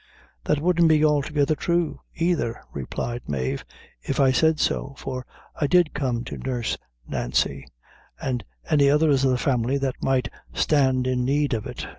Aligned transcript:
"That 0.45 0.59
wouldn't 0.59 0.89
be 0.89 1.05
altogether 1.05 1.53
true 1.53 1.99
either," 2.15 2.59
replied 2.73 3.21
Mave, 3.29 3.63
"if 4.01 4.19
I 4.19 4.31
said 4.31 4.59
so; 4.59 4.95
for 4.97 5.27
I 5.55 5.67
did 5.67 5.93
come 5.93 6.23
to 6.23 6.39
nurse 6.39 6.75
Nancy, 7.07 7.67
and 8.19 8.43
any 8.67 8.89
others 8.89 9.23
of 9.23 9.29
the 9.29 9.37
family 9.37 9.77
that 9.77 10.01
might 10.01 10.27
stand 10.55 11.05
in 11.05 11.23
need 11.23 11.53
of 11.53 11.67
it. 11.67 11.85